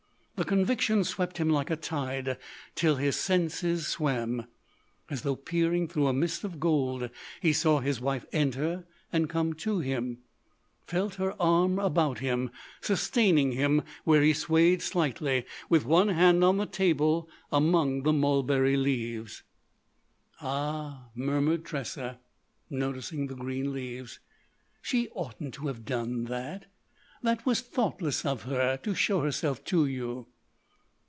[0.37, 2.35] The conviction swept him like a tide
[2.73, 4.47] till his senses swam.
[5.07, 9.53] As though peering through a mist of gold he saw his wife enter and come
[9.53, 12.49] to him;—felt her arm about him,
[12.81, 18.75] sustaining him where he swayed slightly with one hand on the table among the mulberry
[18.77, 19.43] leaves.
[20.41, 22.19] "Ah," murmured Tressa,
[22.67, 24.19] noticing the green leaves,
[24.81, 26.65] "she oughtn't to have done that.
[27.21, 30.25] That was thoughtless of her, to show herself to you."